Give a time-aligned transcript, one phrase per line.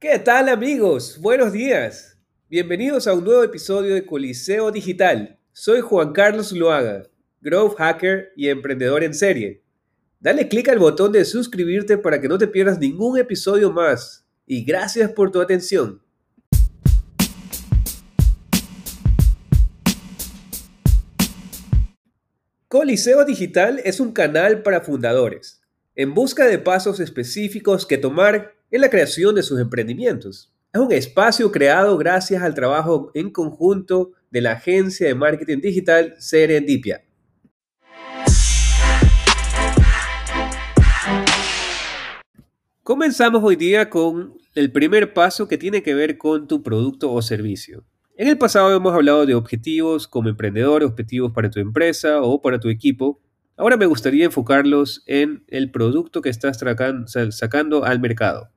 [0.00, 1.18] ¿Qué tal amigos?
[1.20, 2.16] Buenos días.
[2.48, 5.40] Bienvenidos a un nuevo episodio de Coliseo Digital.
[5.50, 7.02] Soy Juan Carlos Loaga,
[7.40, 9.64] growth hacker y emprendedor en serie.
[10.20, 14.24] Dale clic al botón de suscribirte para que no te pierdas ningún episodio más.
[14.46, 16.00] Y gracias por tu atención.
[22.68, 25.60] Coliseo Digital es un canal para fundadores,
[25.96, 30.52] en busca de pasos específicos que tomar en la creación de sus emprendimientos.
[30.72, 36.14] Es un espacio creado gracias al trabajo en conjunto de la agencia de marketing digital
[36.18, 37.02] Serendipia.
[42.82, 47.22] Comenzamos hoy día con el primer paso que tiene que ver con tu producto o
[47.22, 47.84] servicio.
[48.16, 52.58] En el pasado hemos hablado de objetivos como emprendedor, objetivos para tu empresa o para
[52.58, 53.20] tu equipo.
[53.56, 56.58] Ahora me gustaría enfocarlos en el producto que estás
[57.30, 58.50] sacando al mercado.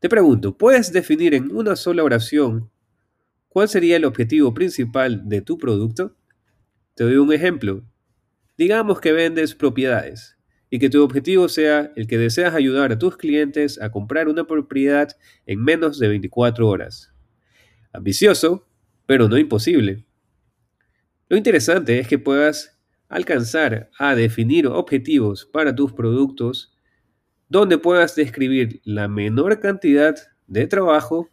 [0.00, 2.70] Te pregunto, ¿puedes definir en una sola oración
[3.50, 6.16] cuál sería el objetivo principal de tu producto?
[6.94, 7.84] Te doy un ejemplo.
[8.56, 10.38] Digamos que vendes propiedades
[10.70, 14.44] y que tu objetivo sea el que deseas ayudar a tus clientes a comprar una
[14.44, 17.12] propiedad en menos de 24 horas.
[17.92, 18.66] Ambicioso,
[19.04, 20.06] pero no imposible.
[21.28, 22.80] Lo interesante es que puedas
[23.10, 26.72] alcanzar a definir objetivos para tus productos
[27.50, 31.28] donde puedas describir la menor cantidad de trabajo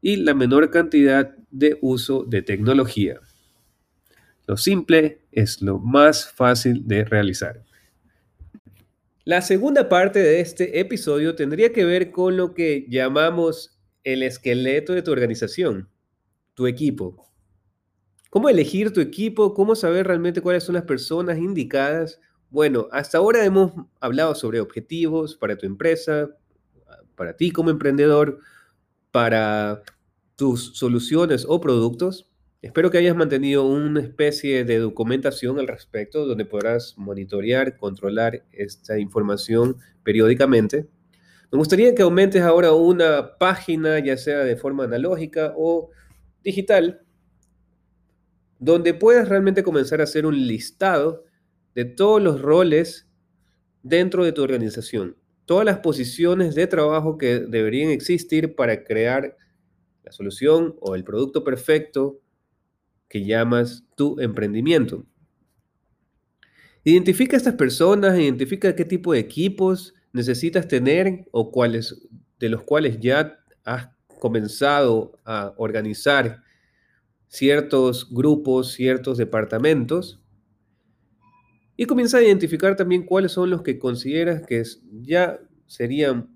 [0.00, 3.18] y la menor cantidad de uso de tecnología.
[4.46, 7.64] Lo simple es lo más fácil de realizar.
[9.24, 14.92] La segunda parte de este episodio tendría que ver con lo que llamamos el esqueleto
[14.92, 15.88] de tu organización,
[16.52, 17.26] tu equipo.
[18.28, 19.54] ¿Cómo elegir tu equipo?
[19.54, 22.20] ¿Cómo saber realmente cuáles son las personas indicadas?
[22.54, 26.30] Bueno, hasta ahora hemos hablado sobre objetivos para tu empresa,
[27.16, 28.38] para ti como emprendedor,
[29.10, 29.82] para
[30.36, 32.30] tus soluciones o productos.
[32.62, 39.00] Espero que hayas mantenido una especie de documentación al respecto donde podrás monitorear, controlar esta
[39.00, 40.86] información periódicamente.
[41.50, 45.90] Me gustaría que aumentes ahora una página, ya sea de forma analógica o
[46.44, 47.02] digital,
[48.60, 51.24] donde puedas realmente comenzar a hacer un listado
[51.74, 53.08] de todos los roles
[53.82, 59.36] dentro de tu organización, todas las posiciones de trabajo que deberían existir para crear
[60.02, 62.20] la solución o el producto perfecto
[63.08, 65.04] que llamas tu emprendimiento.
[66.84, 72.06] Identifica a estas personas, identifica qué tipo de equipos necesitas tener o cuáles
[72.38, 76.42] de los cuales ya has comenzado a organizar
[77.26, 80.23] ciertos grupos, ciertos departamentos
[81.76, 84.62] y comienza a identificar también cuáles son los que consideras que
[85.02, 86.30] ya serían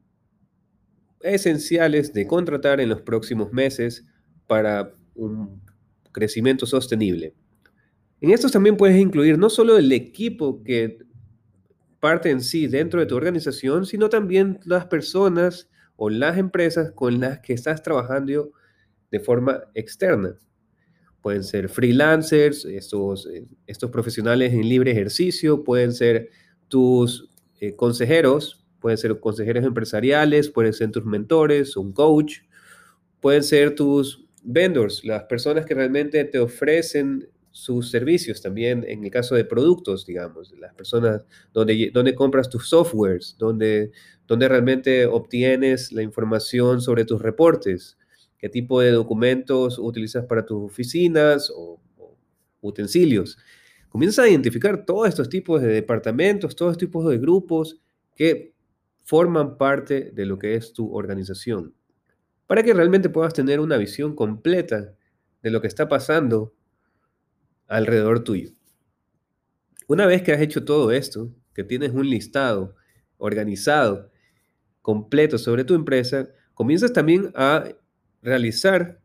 [1.21, 4.06] esenciales de contratar en los próximos meses
[4.47, 5.60] para un
[6.12, 7.34] crecimiento sostenible.
[8.21, 10.98] En estos también puedes incluir no solo el equipo que
[12.00, 17.21] parte en sí dentro de tu organización, sino también las personas o las empresas con
[17.21, 18.53] las que estás trabajando
[19.10, 20.37] de forma externa.
[21.23, 26.31] Pueden ser freelancers, estos, eh, estos profesionales en libre ejercicio, pueden ser
[26.69, 27.31] tus
[27.61, 32.39] eh, consejeros, pueden ser consejeros empresariales, pueden ser tus mentores, un coach,
[33.21, 39.11] pueden ser tus vendors, las personas que realmente te ofrecen sus servicios también en el
[39.11, 43.91] caso de productos, digamos, las personas donde, donde compras tus softwares, donde,
[44.28, 47.97] donde realmente obtienes la información sobre tus reportes,
[48.38, 51.81] qué tipo de documentos utilizas para tus oficinas o,
[52.60, 53.38] utensilios.
[53.88, 57.81] Comienza a identificar todos estos tipos de departamentos, todos estos tipos de grupos
[58.15, 58.53] que
[59.04, 61.75] forman parte de lo que es tu organización,
[62.47, 64.94] para que realmente puedas tener una visión completa
[65.43, 66.54] de lo que está pasando
[67.69, 68.50] alrededor tuyo.
[69.87, 72.75] Una vez que has hecho todo esto, que tienes un listado
[73.16, 74.10] organizado,
[74.82, 77.68] completo sobre tu empresa, comienzas también a
[78.22, 79.00] realizar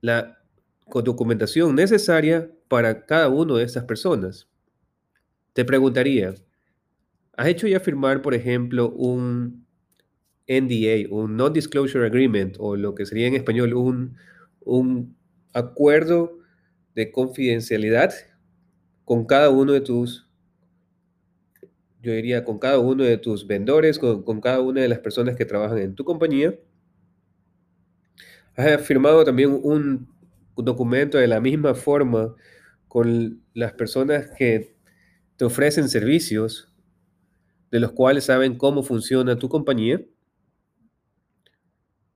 [0.00, 0.38] la
[0.86, 4.48] documentación necesaria para cada una de estas personas.
[5.52, 6.34] Te preguntaría,
[7.36, 9.66] ¿has hecho ya firmar, por ejemplo, un
[10.48, 14.16] NDA, un Non-Disclosure Agreement, o lo que sería en español un,
[14.60, 15.16] un
[15.52, 16.38] acuerdo
[16.94, 18.12] de confidencialidad
[19.04, 20.28] con cada uno de tus,
[22.02, 25.44] yo diría, con cada uno de tus vendedores, con, cada una de las personas que
[25.44, 26.58] trabajan en tu compañía.
[28.56, 30.08] Has firmado también un,
[30.56, 32.34] documento de la misma forma
[32.88, 34.74] con las personas que
[35.36, 36.72] te ofrecen servicios
[37.70, 40.00] de los cuales saben cómo funciona tu compañía.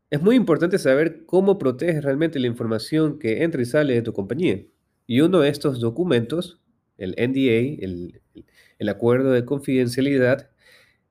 [0.08, 4.14] Es muy importante saber cómo proteges realmente la información que entra y sale de tu
[4.14, 4.64] compañía.
[5.06, 6.62] Y uno de estos documentos,
[6.96, 8.22] el NDA, el,
[8.78, 10.48] el acuerdo de confidencialidad,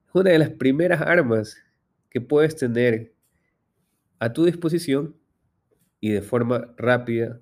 [0.08, 1.56] es una de las primeras armas
[2.10, 3.14] que puedes tener
[4.18, 5.19] a tu disposición
[6.00, 7.40] y de forma rápida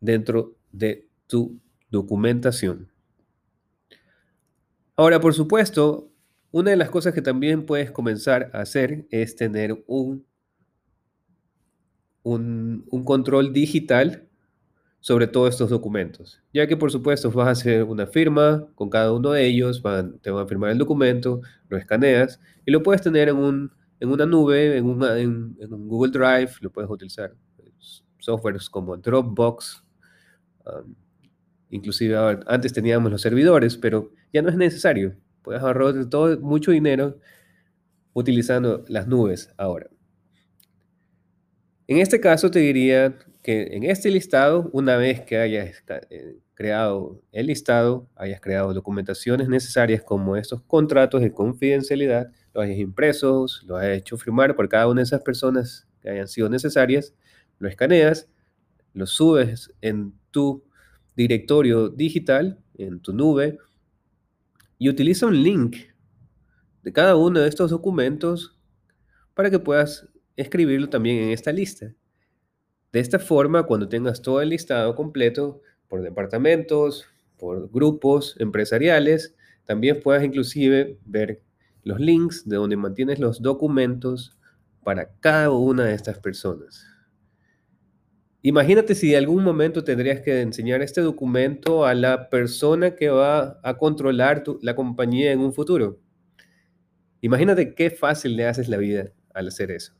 [0.00, 1.58] dentro de tu
[1.90, 2.88] documentación.
[4.96, 6.10] Ahora, por supuesto,
[6.50, 10.24] una de las cosas que también puedes comenzar a hacer es tener un,
[12.22, 14.26] un, control digital
[15.00, 19.12] sobre todos estos documentos, ya que por supuesto vas a hacer una firma con cada
[19.12, 19.82] uno de ellos,
[20.20, 24.08] te van a firmar el documento, lo escaneas y lo puedes tener en, un, en
[24.10, 27.34] una nube, en, un Google Drive, lo puedes utilizar
[28.18, 29.84] softwares como Dropbox,
[30.66, 30.94] um,
[31.70, 32.16] inclusive
[32.46, 35.16] antes teníamos los servidores, pero ya no es necesario.
[35.42, 37.18] Puedes ahorrar todo, mucho dinero
[38.12, 39.88] utilizando las nubes ahora.
[41.86, 47.22] En este caso te diría que en este listado, una vez que hayas eh, creado
[47.32, 53.78] el listado, hayas creado documentaciones necesarias como estos contratos de confidencialidad, los hayas impresos, los
[53.78, 57.14] hayas hecho firmar por cada una de esas personas que hayan sido necesarias,
[57.60, 58.28] lo escaneas,
[58.94, 60.64] lo subes en tu
[61.14, 63.58] directorio digital, en tu nube,
[64.76, 65.76] y utiliza un link
[66.82, 68.58] de cada uno de estos documentos
[69.34, 71.94] para que puedas escribirlo también en esta lista.
[72.92, 77.06] De esta forma, cuando tengas todo el listado completo por departamentos,
[77.36, 81.42] por grupos empresariales, también puedas inclusive ver
[81.88, 84.36] los links de donde mantienes los documentos
[84.84, 86.86] para cada una de estas personas.
[88.42, 93.58] Imagínate si de algún momento tendrías que enseñar este documento a la persona que va
[93.62, 95.98] a controlar la compañía en un futuro.
[97.22, 99.94] Imagínate qué fácil le haces la vida al hacer eso.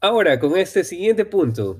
[0.00, 1.78] Ahora, con este siguiente punto,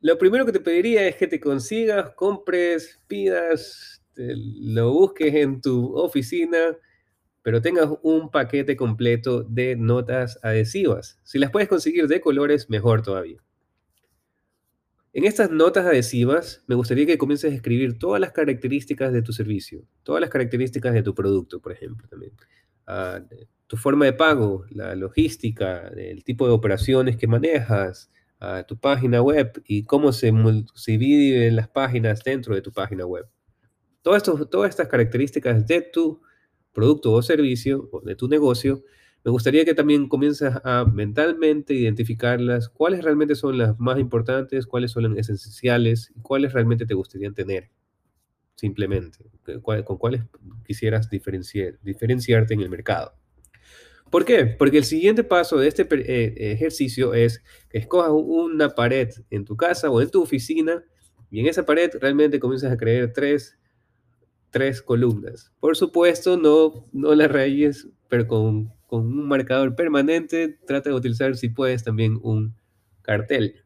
[0.00, 5.96] lo primero que te pediría es que te consigas, compres, pidas, lo busques en tu
[5.96, 6.76] oficina
[7.48, 11.18] pero tengas un paquete completo de notas adhesivas.
[11.24, 13.38] Si las puedes conseguir de colores, mejor todavía.
[15.14, 19.32] En estas notas adhesivas, me gustaría que comiences a escribir todas las características de tu
[19.32, 22.32] servicio, todas las características de tu producto, por ejemplo, también.
[22.86, 23.20] Ah,
[23.66, 28.10] tu forma de pago, la logística, el tipo de operaciones que manejas,
[28.40, 30.32] ah, tu página web y cómo se,
[30.74, 33.26] se dividen las páginas dentro de tu página web.
[34.02, 36.22] Todo esto, todas estas características de tu
[36.72, 38.84] producto o servicio de tu negocio,
[39.24, 44.92] me gustaría que también comiences a mentalmente identificarlas, cuáles realmente son las más importantes, cuáles
[44.92, 47.70] son las esenciales y cuáles realmente te gustaría tener,
[48.54, 49.24] simplemente,
[49.62, 50.22] con cuáles
[50.64, 53.12] quisieras diferenciar, diferenciarte en el mercado.
[54.10, 54.46] ¿Por qué?
[54.46, 59.56] Porque el siguiente paso de este eh, ejercicio es que escojas una pared en tu
[59.56, 60.82] casa o en tu oficina
[61.30, 63.58] y en esa pared realmente comienzas a crear tres
[64.50, 65.52] tres columnas.
[65.60, 71.36] Por supuesto, no, no las rayes, pero con, con un marcador permanente, trata de utilizar,
[71.36, 72.54] si puedes, también un
[73.02, 73.64] cartel.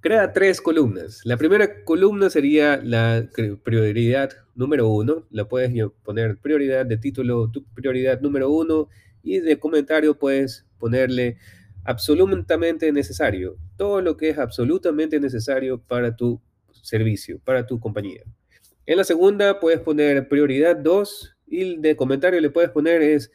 [0.00, 1.20] Crea tres columnas.
[1.24, 3.28] La primera columna sería la
[3.62, 5.26] prioridad número uno.
[5.30, 5.72] La puedes
[6.02, 8.88] poner prioridad de título, tu prioridad número uno,
[9.22, 11.36] y de comentario puedes ponerle
[11.84, 13.56] absolutamente necesario.
[13.76, 16.40] Todo lo que es absolutamente necesario para tu
[16.72, 18.22] servicio, para tu compañía.
[18.86, 23.30] En la segunda puedes poner prioridad 2 y de comentario le puedes poner es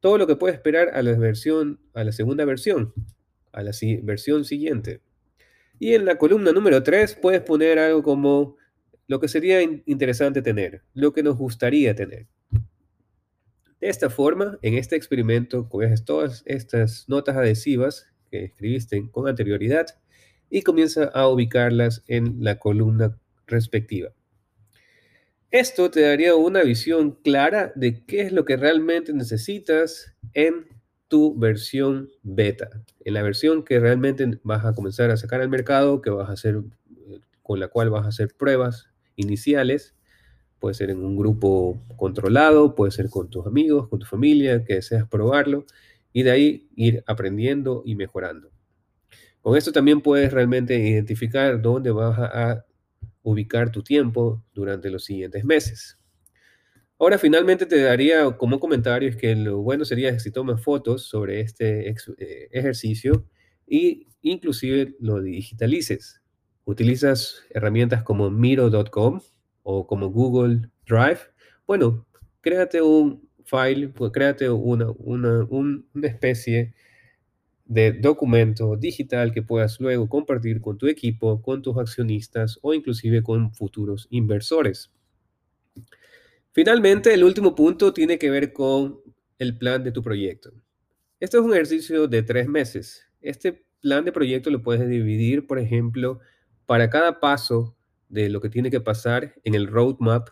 [0.00, 2.92] todo lo que puedes esperar a la versión, a la segunda versión,
[3.52, 5.00] a la versión siguiente.
[5.78, 8.56] Y en la columna número 3 puedes poner algo como
[9.08, 12.26] lo que sería interesante tener, lo que nos gustaría tener.
[13.80, 19.86] De esta forma, en este experimento, coges todas estas notas adhesivas que escribiste con anterioridad
[20.50, 24.10] y comienza a ubicarlas en la columna respectiva.
[25.50, 30.66] Esto te daría una visión clara de qué es lo que realmente necesitas en
[31.08, 32.68] tu versión beta,
[33.04, 36.32] en la versión que realmente vas a comenzar a sacar al mercado, que vas a
[36.32, 39.95] hacer, eh, con la cual vas a hacer pruebas iniciales.
[40.58, 44.74] Puede ser en un grupo controlado, puede ser con tus amigos, con tu familia, que
[44.74, 45.66] deseas probarlo,
[46.12, 48.50] y de ahí ir aprendiendo y mejorando.
[49.40, 52.64] Con esto también puedes realmente identificar dónde vas a
[53.22, 55.98] ubicar tu tiempo durante los siguientes meses.
[56.98, 61.40] Ahora finalmente te daría como comentario es que lo bueno sería si tomas fotos sobre
[61.40, 63.26] este eh, ejercicio
[63.66, 66.22] y inclusive lo digitalices.
[66.64, 69.20] Utilizas herramientas como Miro.com
[69.68, 71.18] o como Google Drive.
[71.66, 72.06] Bueno,
[72.40, 76.72] créate un file, pues créate una, una, una especie
[77.64, 83.24] de documento digital que puedas luego compartir con tu equipo, con tus accionistas o inclusive
[83.24, 84.92] con futuros inversores.
[86.52, 89.00] Finalmente, el último punto tiene que ver con
[89.36, 90.52] el plan de tu proyecto.
[91.18, 93.04] Este es un ejercicio de tres meses.
[93.20, 96.20] Este plan de proyecto lo puedes dividir, por ejemplo,
[96.66, 97.75] para cada paso
[98.08, 100.28] de lo que tiene que pasar en el roadmap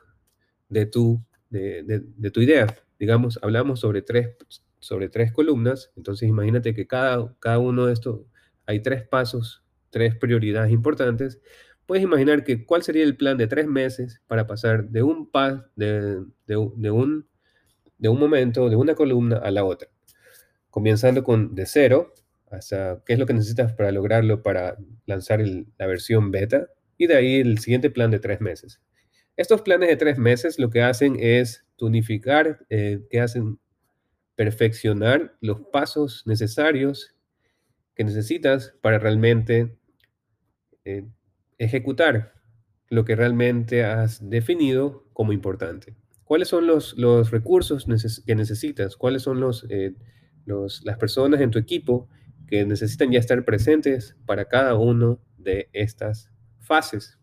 [0.68, 2.66] de tu, de, tu idea.
[2.98, 4.36] Digamos, hablamos sobre tres,
[4.78, 8.22] sobre tres columnas, entonces imagínate que cada, cada uno de estos,
[8.66, 11.40] hay tres pasos, tres prioridades importantes.
[11.86, 15.62] Puedes imaginar que cuál sería el plan de tres meses para pasar de un, pas,
[15.76, 17.26] de, de, un,
[17.98, 19.88] de un momento, de una columna a la otra.
[20.70, 22.14] Comenzando con de cero,
[22.50, 24.76] hasta qué es lo que necesitas para lograrlo, para
[25.06, 28.80] lanzar la versión beta, y de ahí el siguiente plan de tres meses.
[29.36, 33.58] Estos planes de tres meses lo que hacen es tonificar, eh, que hacen
[34.36, 37.14] perfeccionar los pasos necesarios
[37.94, 39.76] que necesitas para realmente
[40.84, 41.06] eh,
[41.58, 42.34] ejecutar
[42.90, 45.96] lo que realmente has definido como importante.
[46.24, 47.86] ¿Cuáles son los, los recursos
[48.26, 48.96] que necesitas?
[48.96, 49.94] ¿Cuáles son los, eh,
[50.46, 52.08] los, las personas en tu equipo
[52.46, 56.30] que necesitan ya estar presentes para cada uno de estas
[56.64, 57.18] fases?